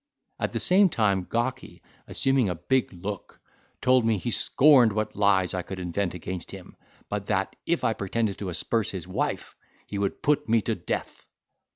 At 0.39 0.51
the 0.53 0.59
same 0.59 0.89
time, 0.89 1.25
Gawky 1.25 1.83
assuming 2.07 2.49
a 2.49 2.55
big 2.55 2.91
look, 2.91 3.39
told 3.83 4.03
me, 4.03 4.17
he 4.17 4.31
scorned 4.31 4.93
what 4.93 5.15
lies 5.15 5.53
I 5.53 5.61
could 5.61 5.77
invent 5.79 6.15
against 6.15 6.49
him; 6.49 6.75
but 7.07 7.27
that, 7.27 7.55
if 7.67 7.83
I 7.83 7.93
pretended 7.93 8.39
to 8.39 8.49
asperse 8.49 8.89
his 8.89 9.07
wife, 9.07 9.55
he 9.85 9.99
would 9.99 10.23
put 10.23 10.49
me 10.49 10.59
to 10.63 10.73
death. 10.73 11.27